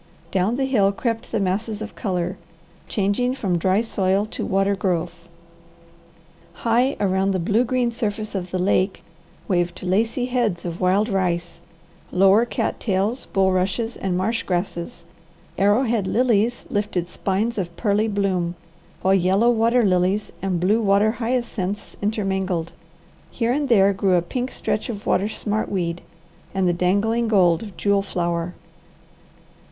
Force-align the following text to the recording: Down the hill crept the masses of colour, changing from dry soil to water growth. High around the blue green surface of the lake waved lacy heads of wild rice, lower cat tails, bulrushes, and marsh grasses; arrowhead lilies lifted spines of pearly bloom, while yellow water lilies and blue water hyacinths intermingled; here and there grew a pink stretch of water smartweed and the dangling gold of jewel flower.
Down 0.31 0.55
the 0.55 0.65
hill 0.65 0.91
crept 0.91 1.31
the 1.31 1.39
masses 1.39 1.79
of 1.79 1.93
colour, 1.95 2.35
changing 2.87 3.35
from 3.35 3.59
dry 3.59 3.81
soil 3.81 4.25
to 4.31 4.43
water 4.43 4.75
growth. 4.75 5.29
High 6.53 6.97
around 6.99 7.29
the 7.29 7.39
blue 7.39 7.63
green 7.63 7.91
surface 7.91 8.33
of 8.33 8.49
the 8.49 8.57
lake 8.57 9.03
waved 9.47 9.83
lacy 9.83 10.25
heads 10.25 10.65
of 10.65 10.81
wild 10.81 11.07
rice, 11.07 11.61
lower 12.11 12.45
cat 12.45 12.79
tails, 12.79 13.27
bulrushes, 13.27 13.95
and 13.95 14.17
marsh 14.17 14.41
grasses; 14.41 15.05
arrowhead 15.55 16.07
lilies 16.07 16.65
lifted 16.71 17.07
spines 17.07 17.59
of 17.59 17.77
pearly 17.77 18.07
bloom, 18.07 18.55
while 19.03 19.13
yellow 19.13 19.51
water 19.51 19.83
lilies 19.85 20.31
and 20.41 20.59
blue 20.59 20.81
water 20.81 21.11
hyacinths 21.11 21.95
intermingled; 22.01 22.73
here 23.29 23.51
and 23.53 23.69
there 23.69 23.93
grew 23.93 24.15
a 24.15 24.23
pink 24.23 24.49
stretch 24.49 24.89
of 24.89 25.05
water 25.05 25.27
smartweed 25.29 25.99
and 26.55 26.67
the 26.67 26.73
dangling 26.73 27.27
gold 27.27 27.61
of 27.61 27.77
jewel 27.77 28.01
flower. 28.01 28.55